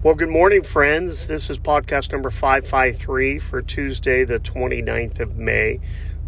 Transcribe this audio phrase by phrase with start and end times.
[0.00, 1.26] Well, good morning, friends.
[1.26, 5.80] This is podcast number 553 for Tuesday, the 29th of May.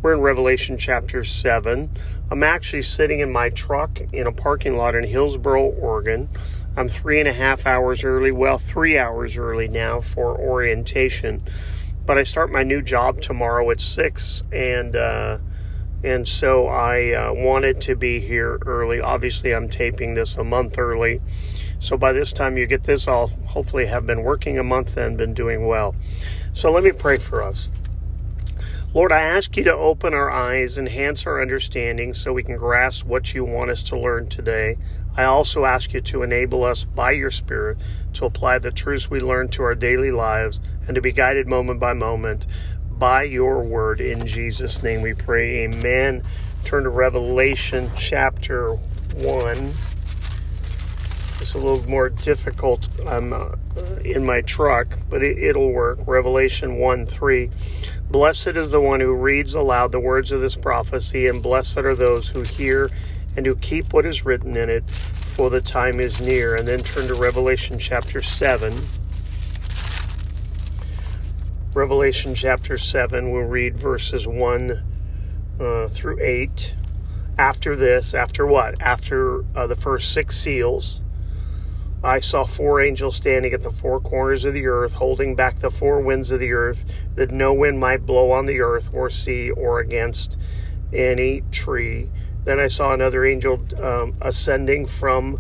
[0.03, 1.89] We're in Revelation chapter 7.
[2.33, 6.29] I'm actually sitting in my truck in a parking lot in Hillsboro, Oregon.
[6.77, 11.41] I'm three and a half hours early, well, three hours early now for orientation.
[12.05, 15.39] But I start my new job tomorrow at 6, and uh,
[16.03, 19.01] and so I uh, wanted to be here early.
[19.01, 21.21] Obviously, I'm taping this a month early.
[21.79, 25.19] So by this time you get this, I'll hopefully have been working a month and
[25.19, 25.95] been doing well.
[26.53, 27.71] So let me pray for us.
[28.93, 33.07] Lord, I ask you to open our eyes, enhance our understanding so we can grasp
[33.07, 34.79] what you want us to learn today.
[35.17, 37.79] I also ask you to enable us by your Spirit
[38.15, 41.79] to apply the truths we learn to our daily lives and to be guided moment
[41.79, 42.47] by moment
[43.01, 43.99] by your word.
[43.99, 45.65] In Jesus' name we pray.
[45.65, 46.23] Amen.
[46.65, 49.73] Turn to Revelation chapter 1.
[51.41, 52.89] It's a little more difficult.
[53.07, 53.57] I'm uh,
[54.05, 56.01] in my truck, but it, will work.
[56.07, 57.51] Revelation 1 3.
[58.11, 61.95] Blessed is the one who reads aloud the words of this prophecy, and blessed are
[61.95, 62.91] those who hear
[63.35, 66.55] and who keep what is written in it, for the time is near.
[66.55, 68.75] And then turn to Revelation chapter 7.
[71.73, 74.83] Revelation chapter 7, we'll read verses 1
[75.61, 76.75] uh, through 8.
[77.39, 78.83] After this, after what?
[78.83, 81.01] After uh, the first six seals,
[82.03, 85.71] I saw four angels standing at the four corners of the earth, holding back the
[85.71, 89.53] four winds of the earth, that no wind might blow on the earth or sea
[89.53, 90.37] or against
[90.93, 92.11] any tree.
[92.43, 95.39] Then I saw another angel um, ascending from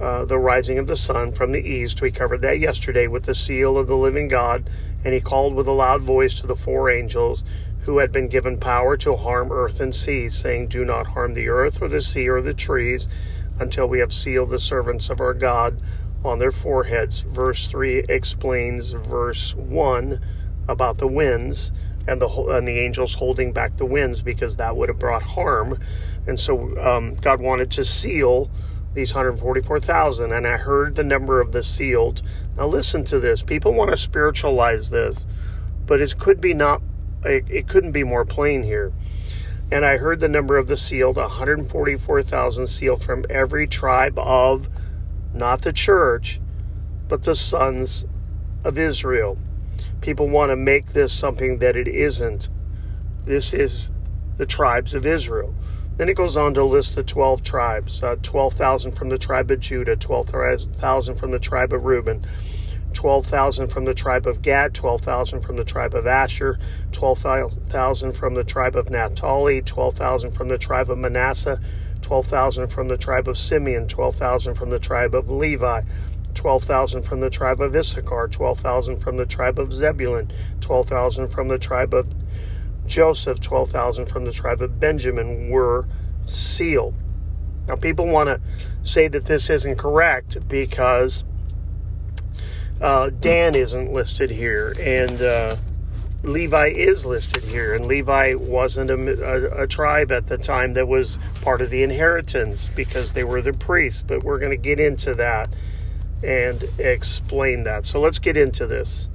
[0.00, 2.00] uh, the rising of the sun from the east.
[2.00, 4.68] We covered that yesterday with the seal of the living God.
[5.04, 7.44] And he called with a loud voice to the four angels
[7.80, 11.48] who had been given power to harm earth and sea, saying, Do not harm the
[11.48, 13.08] earth or the sea or the trees
[13.58, 15.80] until we have sealed the servants of our God
[16.24, 17.20] on their foreheads.
[17.20, 20.20] Verse 3 explains verse 1
[20.68, 21.72] about the winds
[22.06, 25.78] and the and the angels holding back the winds because that would have brought harm.
[26.26, 28.50] And so um, God wanted to seal
[28.94, 32.22] these 144,000 and I heard the number of the sealed.
[32.56, 33.42] Now listen to this.
[33.42, 35.26] People want to spiritualize this,
[35.86, 36.82] but it could be not
[37.24, 38.92] it, it couldn't be more plain here.
[39.72, 44.68] And I heard the number of the sealed 144,000 sealed from every tribe of
[45.32, 46.40] not the church,
[47.08, 48.04] but the sons
[48.64, 49.38] of Israel.
[50.00, 52.48] People want to make this something that it isn't.
[53.24, 53.92] This is
[54.38, 55.54] the tribes of Israel.
[56.00, 59.60] Then it goes on to list the 12 tribes uh, 12,000 from the tribe of
[59.60, 62.24] Judah, 12,000 from the tribe of Reuben,
[62.94, 66.58] 12,000 from the tribe of Gad, 12,000 from the tribe of Asher,
[66.92, 71.60] 12,000 from the tribe of Naphtali, 12,000 from the tribe of Manasseh,
[72.00, 75.82] 12,000 from the tribe of Simeon, 12,000 from the tribe of Levi,
[76.32, 81.58] 12,000 from the tribe of Issachar, 12,000 from the tribe of Zebulun, 12,000 from the
[81.58, 82.08] tribe of
[82.90, 85.86] Joseph, 12,000 from the tribe of Benjamin, were
[86.26, 86.94] sealed.
[87.68, 88.40] Now, people want to
[88.82, 91.24] say that this isn't correct because
[92.80, 95.56] uh, Dan isn't listed here and uh,
[96.22, 100.86] Levi is listed here, and Levi wasn't a, a, a, tribe at the time that
[100.86, 104.02] was part of the inheritance because they were the priests.
[104.02, 105.48] But we're going to get into that
[106.22, 107.86] and explain that.
[107.86, 109.09] So let's get into this.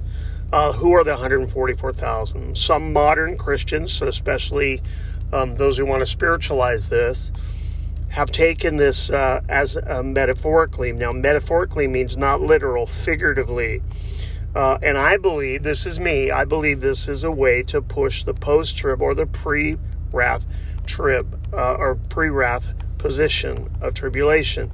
[0.52, 2.56] Uh, who are the 144,000?
[2.56, 4.80] Some modern Christians, so especially
[5.32, 7.32] um, those who want to spiritualize this,
[8.10, 10.92] have taken this uh, as uh, metaphorically.
[10.92, 13.82] Now, metaphorically means not literal, figuratively.
[14.54, 18.22] Uh, and I believe, this is me, I believe this is a way to push
[18.22, 19.76] the post trib or the pre
[20.12, 20.46] wrath
[20.86, 24.70] trib uh, or pre wrath position of tribulation.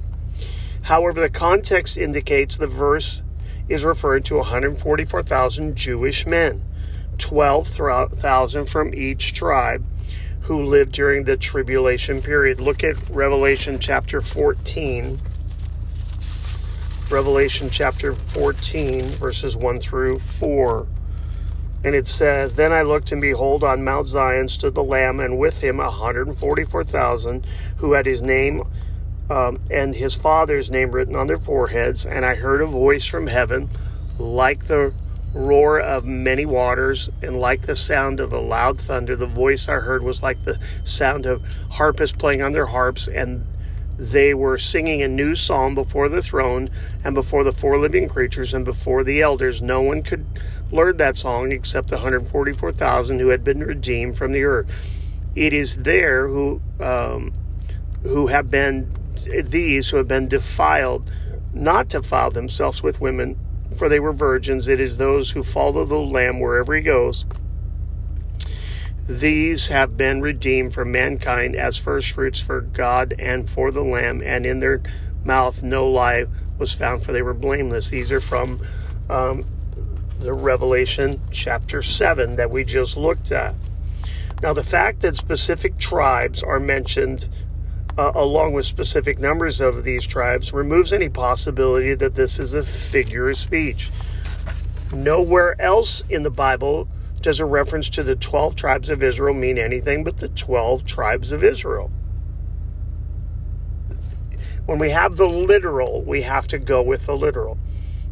[0.83, 3.23] However, the context indicates the verse
[3.69, 6.61] is referring to 144,000 Jewish men,
[7.17, 9.83] 12,000 from each tribe
[10.41, 12.59] who lived during the tribulation period.
[12.59, 15.19] Look at Revelation chapter 14.
[17.09, 20.87] Revelation chapter 14, verses 1 through 4.
[21.85, 25.37] And it says, Then I looked, and behold, on Mount Zion stood the Lamb, and
[25.37, 27.45] with him 144,000
[27.77, 28.63] who had his name
[29.29, 32.05] um, and his father's name written on their foreheads.
[32.05, 33.69] And I heard a voice from heaven,
[34.17, 34.93] like the
[35.33, 39.15] roar of many waters, and like the sound of a loud thunder.
[39.15, 43.45] The voice I heard was like the sound of harpists playing on their harps, and
[43.97, 46.69] they were singing a new psalm before the throne
[47.03, 49.61] and before the four living creatures and before the elders.
[49.61, 50.25] No one could
[50.71, 54.99] learn that song except the 144,000 who had been redeemed from the earth.
[55.35, 57.33] It is there who um,
[58.03, 61.11] who have been these who have been defiled
[61.53, 63.37] not defile themselves with women,
[63.77, 64.67] for they were virgins.
[64.67, 67.25] It is those who follow the Lamb wherever he goes.
[69.07, 74.45] These have been redeemed from mankind as firstfruits for God and for the Lamb, and
[74.45, 74.81] in their
[75.25, 76.25] mouth no lie
[76.57, 77.89] was found, for they were blameless.
[77.89, 78.61] These are from
[79.09, 79.45] um,
[80.19, 83.55] the Revelation chapter 7 that we just looked at.
[84.41, 87.27] Now, the fact that specific tribes are mentioned
[87.97, 92.63] uh, along with specific numbers of these tribes, removes any possibility that this is a
[92.63, 93.91] figure of speech.
[94.91, 96.87] Nowhere else in the Bible
[97.21, 101.31] does a reference to the 12 tribes of Israel mean anything but the 12 tribes
[101.31, 101.91] of Israel.
[104.65, 107.57] When we have the literal, we have to go with the literal.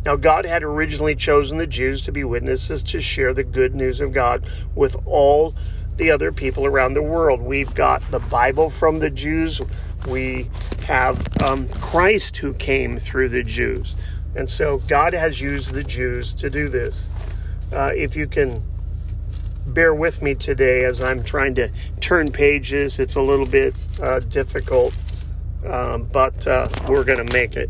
[0.04, 4.01] Now, God had originally chosen the Jews to be witnesses to share the good news
[4.01, 5.56] of God with all
[6.01, 7.39] the other people around the world.
[7.39, 9.62] We've got the Bible from the Jews.
[10.07, 10.50] We
[10.88, 13.95] have um, Christ who came through the Jews.
[14.36, 17.07] And so God has used the Jews to do this.
[17.71, 18.63] Uh, if you can
[19.68, 21.69] bear with me today as I'm trying to
[22.00, 24.95] turn pages, it's a little bit uh, difficult,
[25.68, 27.69] um, but uh, we're going to make it.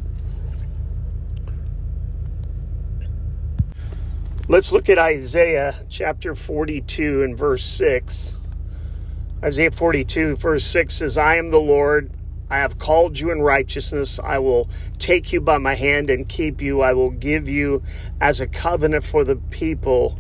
[4.52, 8.36] Let's look at Isaiah chapter 42 and verse 6.
[9.42, 12.12] Isaiah 42, verse 6 says, I am the Lord.
[12.50, 14.20] I have called you in righteousness.
[14.20, 14.70] I will
[15.00, 16.82] take you by my hand and keep you.
[16.82, 17.82] I will give you
[18.20, 20.20] as a covenant for the people,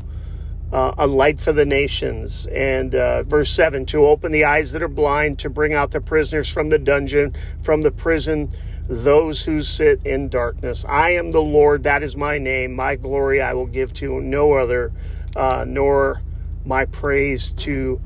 [0.71, 2.47] uh, a light for the nations.
[2.47, 5.99] And uh, verse 7 to open the eyes that are blind, to bring out the
[5.99, 8.53] prisoners from the dungeon, from the prison
[8.87, 10.85] those who sit in darkness.
[10.87, 12.75] I am the Lord, that is my name.
[12.75, 14.91] My glory I will give to no other,
[15.35, 16.21] uh, nor
[16.65, 18.01] my praise to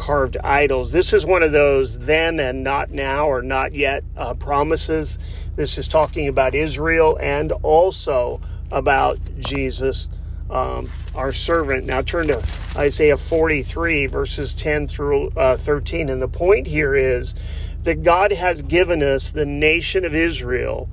[0.00, 0.92] carved idols.
[0.92, 5.18] This is one of those then and not now or not yet uh, promises.
[5.56, 8.40] This is talking about Israel and also
[8.72, 10.08] about Jesus,
[10.48, 11.84] um, our servant.
[11.84, 12.38] Now turn to
[12.76, 16.08] Isaiah 43, verses 10 through uh, 13.
[16.08, 17.34] And the point here is
[17.82, 20.88] that God has given us the nation of Israel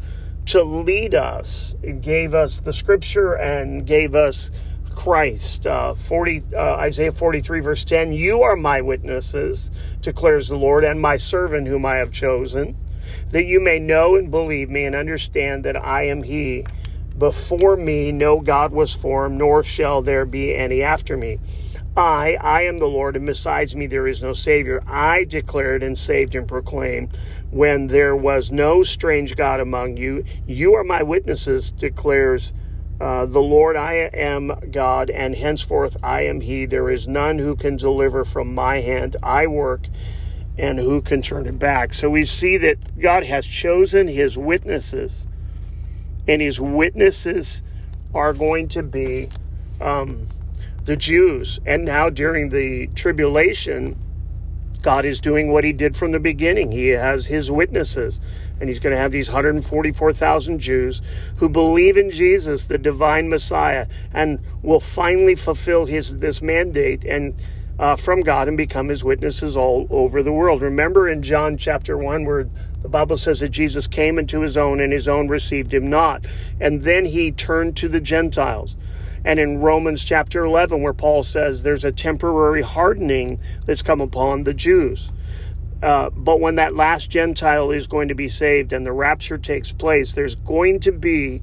[0.47, 1.75] to lead us.
[1.83, 4.49] It gave us the scripture and gave us
[4.95, 5.67] Christ.
[5.67, 9.69] Uh, 40, uh, Isaiah 43, verse 10 You are my witnesses,
[10.01, 12.75] declares the Lord, and my servant whom I have chosen,
[13.31, 16.65] that you may know and believe me and understand that I am He.
[17.17, 21.39] Before me no God was formed, nor shall there be any after me.
[21.97, 24.83] I, I am the Lord, and besides me there is no Savior.
[24.85, 27.17] I declared and saved and proclaimed
[27.49, 30.23] when there was no strange God among you.
[30.45, 32.53] You are my witnesses, declares
[33.01, 33.75] uh, the Lord.
[33.75, 36.67] I am God, and henceforth I am He.
[36.67, 39.15] There is none who can deliver from my hand.
[39.23, 39.87] I work,
[40.55, 41.95] and who can turn it back?
[41.95, 45.27] So we see that God has chosen His witnesses,
[46.27, 47.63] and His witnesses
[48.13, 49.29] are going to be.
[49.81, 50.27] Um,
[50.87, 51.59] the Jews.
[51.65, 53.97] And now during the tribulation,
[54.81, 56.71] God is doing what he did from the beginning.
[56.71, 58.21] He has his witnesses,
[58.59, 61.01] and he's going to have these 144,000 Jews
[61.35, 67.35] who believe in Jesus, the divine Messiah, and will finally fulfill his this mandate and
[67.77, 70.61] uh, from God and become his witnesses all over the world.
[70.61, 72.49] Remember in John chapter 1 where
[72.81, 76.25] the Bible says that Jesus came into his own and his own received him not.
[76.59, 78.77] And then he turned to the Gentiles
[79.27, 84.45] and in Romans chapter 11, where Paul says there's a temporary hardening that's come upon
[84.45, 85.11] the Jews.
[85.83, 89.73] Uh, but when that last Gentile is going to be saved and the rapture takes
[89.73, 91.41] place, there's going to be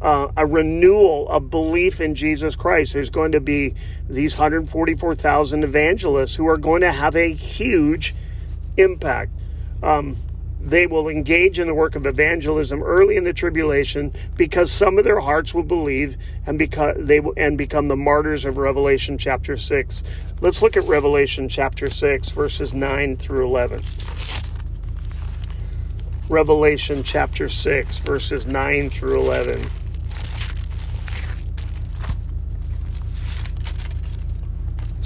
[0.00, 2.92] uh, a renewal of belief in Jesus Christ.
[2.92, 3.74] There's going to be
[4.08, 8.14] these 144,000 evangelists who are going to have a huge
[8.76, 9.32] impact.
[9.82, 10.18] Um,
[10.64, 15.04] they will engage in the work of evangelism early in the tribulation because some of
[15.04, 16.16] their hearts will believe
[16.46, 20.04] and because they will, and become the martyrs of Revelation chapter 6.
[20.40, 23.82] Let's look at Revelation chapter 6 verses 9 through 11.
[26.28, 29.60] Revelation chapter 6 verses 9 through 11.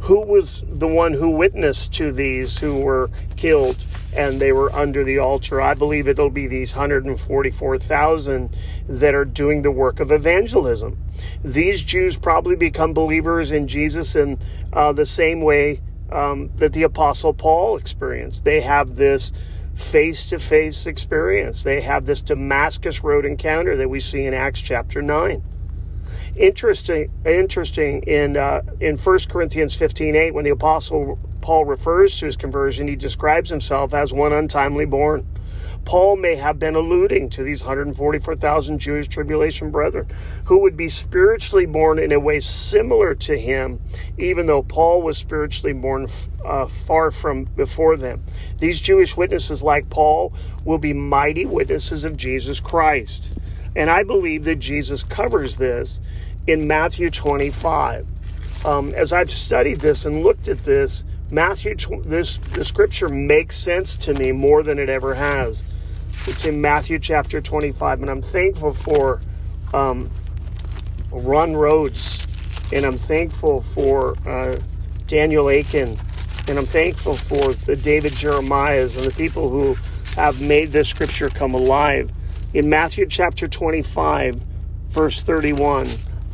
[0.00, 3.84] Who was the one who witnessed to these who were killed
[4.16, 5.60] and they were under the altar?
[5.60, 8.56] I believe it'll be these 144,000
[8.88, 10.96] that are doing the work of evangelism.
[11.44, 14.38] These Jews probably become believers in Jesus in
[14.72, 18.44] uh, the same way um, that the Apostle Paul experienced.
[18.44, 19.32] They have this
[19.74, 24.60] face to face experience, they have this Damascus Road encounter that we see in Acts
[24.60, 25.42] chapter 9
[26.38, 32.36] interesting interesting in uh, in 1 Corinthians 15:8 when the apostle Paul refers to his
[32.36, 35.26] conversion he describes himself as one untimely born
[35.84, 40.06] Paul may have been alluding to these 144,000 Jewish tribulation brethren
[40.44, 43.80] who would be spiritually born in a way similar to him,
[44.18, 46.06] even though Paul was spiritually born
[46.44, 48.22] uh, far from before them.
[48.58, 53.38] These Jewish witnesses, like Paul, will be mighty witnesses of Jesus Christ.
[53.74, 56.00] And I believe that Jesus covers this
[56.48, 58.64] in Matthew 25.
[58.64, 63.96] Um, as I've studied this and looked at this, Matthew, this the scripture makes sense
[63.98, 65.62] to me more than it ever has.
[66.26, 69.20] It's in Matthew chapter 25, and I'm thankful for
[69.74, 70.10] um,
[71.12, 72.26] Rhodes,
[72.72, 74.58] and I'm thankful for uh,
[75.06, 75.96] Daniel Akin,
[76.48, 79.74] and I'm thankful for the David Jeremiahs and the people who
[80.16, 82.10] have made this scripture come alive.
[82.54, 84.34] In Matthew chapter 25,
[84.88, 85.86] verse 31,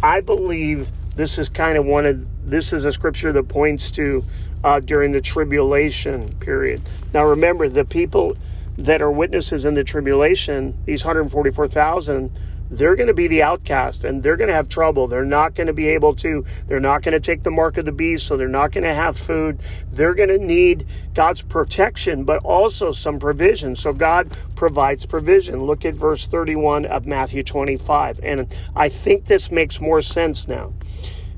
[0.05, 4.23] I believe this is kind of one of this is a scripture that points to
[4.63, 6.83] uh, during the tribulation period.
[7.15, 8.37] Now, remember the people
[8.77, 12.31] that are witnesses in the tribulation, these 144,000
[12.77, 15.07] they're going to be the outcast and they're going to have trouble.
[15.07, 17.85] They're not going to be able to, they're not going to take the mark of
[17.85, 19.61] the beast, so they're not going to have food.
[19.91, 23.77] They're going to need God's protection, but also some provision.
[23.77, 25.65] So God provides provision.
[25.65, 28.21] Look at verse 31 of Matthew 25.
[28.23, 30.73] And I think this makes more sense now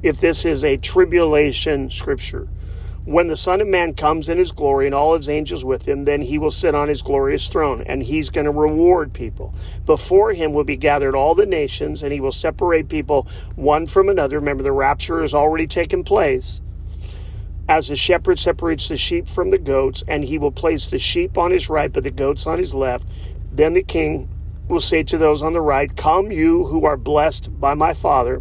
[0.03, 2.49] if this is a tribulation scripture.
[3.07, 6.07] When the Son of Man comes in his glory and all his angels with him,
[6.07, 9.55] then he will sit on his glorious throne and he's going to reward people.
[9.85, 14.09] Before him will be gathered all the nations and he will separate people one from
[14.09, 14.41] another.
[14.41, 16.61] Remember, the rapture has already taken place.
[17.69, 21.39] As the shepherd separates the sheep from the goats, and he will place the sheep
[21.39, 23.09] on his right, but the goats on his left.
[23.53, 24.29] Then the king
[24.69, 28.41] will say to those on the right, Come, you who are blessed by my Father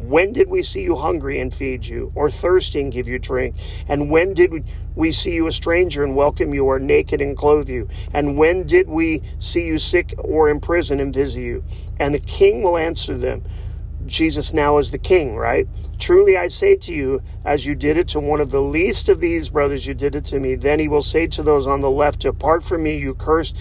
[0.00, 3.56] when did we see you hungry and feed you, or thirsty and give you drink?
[3.88, 4.64] And when did
[4.94, 7.88] we see you a stranger and welcome you, or naked and clothe you?
[8.14, 11.64] And when did we see you sick or in prison and visit you?
[11.98, 13.44] And the king will answer them.
[14.06, 15.68] Jesus now is the king, right?
[15.98, 19.20] Truly I say to you, as you did it to one of the least of
[19.20, 20.54] these brothers, you did it to me.
[20.54, 23.56] Then he will say to those on the left, Depart from me, you cursed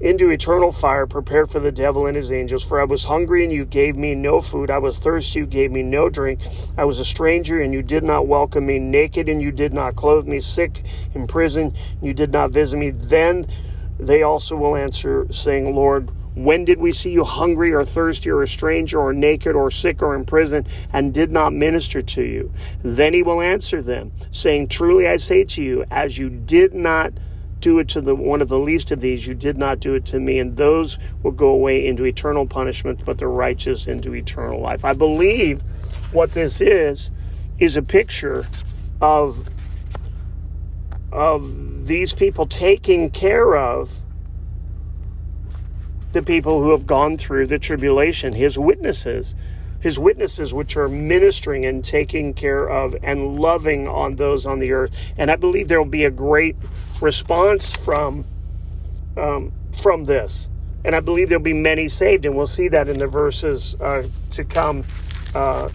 [0.00, 2.64] into eternal fire prepared for the devil and his angels.
[2.64, 4.70] For I was hungry, and you gave me no food.
[4.70, 6.40] I was thirsty, you gave me no drink.
[6.76, 8.78] I was a stranger, and you did not welcome me.
[8.78, 10.40] Naked, and you did not clothe me.
[10.40, 10.82] Sick,
[11.14, 12.90] in prison, you did not visit me.
[12.90, 13.46] Then
[13.98, 18.42] they also will answer, saying, Lord, when did we see you hungry or thirsty or
[18.42, 22.52] a stranger or naked or sick or in prison and did not minister to you?
[22.82, 27.12] Then he will answer them, saying, Truly I say to you, as you did not
[27.64, 30.04] do it to the one of the least of these, you did not do it
[30.04, 34.60] to me, and those will go away into eternal punishment, but the righteous into eternal
[34.60, 34.84] life.
[34.84, 35.62] I believe
[36.12, 37.10] what this is
[37.58, 38.44] is a picture
[39.00, 39.48] of
[41.10, 44.00] of these people taking care of
[46.12, 49.34] the people who have gone through the tribulation, his witnesses
[49.84, 54.72] his witnesses, which are ministering and taking care of and loving on those on the
[54.72, 54.96] earth.
[55.18, 56.56] And I believe there will be a great
[57.02, 58.24] response from
[59.14, 60.48] um, from this.
[60.86, 64.08] And I believe there'll be many saved, and we'll see that in the verses uh,
[64.30, 64.84] to come
[65.34, 65.68] uh,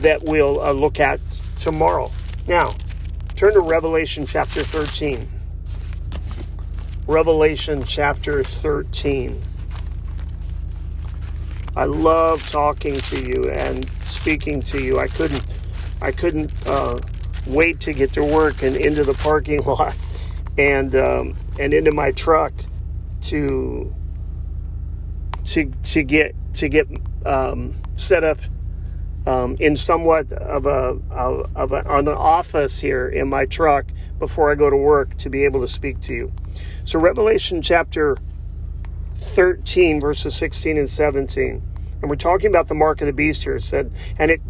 [0.00, 1.20] that we'll uh, look at
[1.56, 2.10] tomorrow.
[2.48, 2.70] Now,
[3.34, 5.28] turn to Revelation chapter 13.
[7.06, 9.42] Revelation chapter 13.
[11.76, 14.98] I love talking to you and speaking to you.
[14.98, 15.46] I couldn't,
[16.00, 16.98] I couldn't uh,
[17.46, 19.94] wait to get to work and into the parking lot
[20.58, 22.54] and um, and into my truck
[23.22, 23.94] to
[25.44, 26.88] to to get to get
[27.26, 28.38] um, set up
[29.26, 33.86] um, in somewhat of a of, a, an office here in my truck
[34.18, 36.32] before I go to work to be able to speak to you.
[36.84, 38.16] So Revelation chapter
[39.26, 41.62] 13, verses 16 and 17.
[42.00, 43.56] And we're talking about the mark of the beast here.
[43.56, 44.40] It said, and it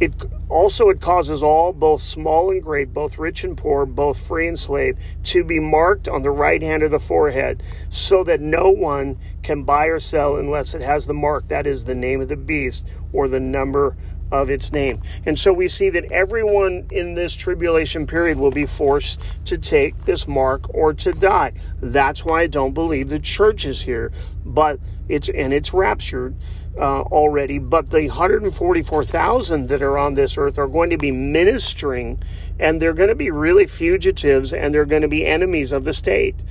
[0.00, 0.14] It
[0.48, 4.58] also it causes all, both small and great, both rich and poor, both free and
[4.58, 9.18] slave, to be marked on the right hand of the forehead, so that no one
[9.42, 12.36] can buy or sell unless it has the mark, that is the name of the
[12.36, 13.96] beast or the number
[14.32, 15.00] of its name.
[15.26, 20.06] And so we see that everyone in this tribulation period will be forced to take
[20.06, 21.52] this mark or to die.
[21.80, 24.10] That's why I don't believe the church is here,
[24.44, 26.34] but it's and it's raptured
[26.76, 27.58] uh, already.
[27.58, 32.22] But the 144,000 that are on this earth are going to be ministering,
[32.58, 35.92] and they're going to be really fugitives, and they're going to be enemies of the
[35.92, 36.42] state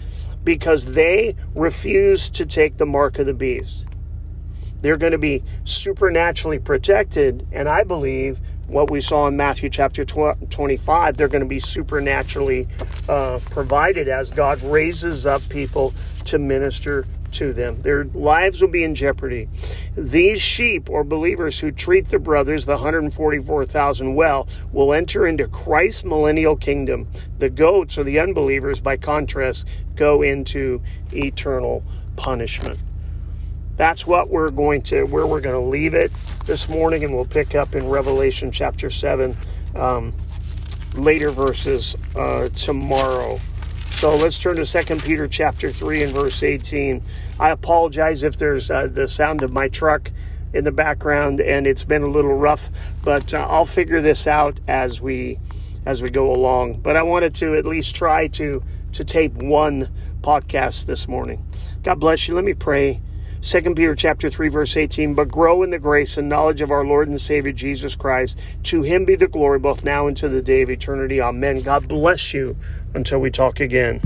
[0.43, 3.87] because they refuse to take the mark of the beast.
[4.81, 7.47] They're going to be supernaturally protected.
[7.51, 12.67] And I believe what we saw in Matthew chapter 25, they're going to be supernaturally
[13.09, 15.93] uh, provided as God raises up people
[16.25, 17.81] to minister to them.
[17.81, 19.49] Their lives will be in jeopardy.
[19.95, 26.03] These sheep or believers who treat the brothers, the 144,000, well, will enter into Christ's
[26.03, 27.07] millennial kingdom.
[27.39, 30.81] The goats or the unbelievers, by contrast, go into
[31.13, 31.83] eternal
[32.15, 32.79] punishment
[33.81, 36.11] that's what we're going to where we're going to leave it
[36.45, 39.35] this morning and we'll pick up in revelation chapter 7
[39.73, 40.13] um,
[40.93, 43.39] later verses uh, tomorrow.
[43.89, 47.01] So let's turn to 2 peter chapter 3 and verse 18
[47.39, 50.11] i apologize if there's uh, the sound of my truck
[50.53, 52.69] in the background and it's been a little rough
[53.03, 55.39] but uh, i'll figure this out as we
[55.87, 56.81] as we go along.
[56.81, 58.61] But i wanted to at least try to
[58.93, 59.89] to tape one
[60.21, 61.43] podcast this morning.
[61.81, 62.35] God bless you.
[62.35, 63.01] Let me pray
[63.41, 66.85] 2 Peter chapter 3 verse 18, but grow in the grace and knowledge of our
[66.85, 68.39] Lord and Savior Jesus Christ.
[68.65, 71.19] To him be the glory both now and to the day of eternity.
[71.19, 71.61] Amen.
[71.61, 72.55] God bless you
[72.93, 73.99] until we talk again.